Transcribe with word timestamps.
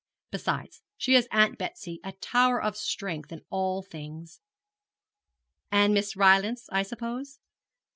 Besides, 0.31 0.81
she 0.97 1.13
has 1.13 1.27
Aunt 1.29 1.59
Betsy, 1.59 1.99
a 2.03 2.13
tower 2.13 2.59
of 2.59 2.75
strength 2.75 3.31
in 3.31 3.45
all 3.51 3.83
things.' 3.83 4.41
'And 5.71 5.93
Miss 5.93 6.15
Rylance, 6.15 6.67
I 6.71 6.81
suppose?' 6.81 7.37